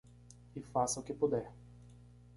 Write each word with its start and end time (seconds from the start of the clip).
E 0.55 0.61
faça 0.63 0.99
o 0.99 1.03
que 1.03 1.13
puder 1.13 1.47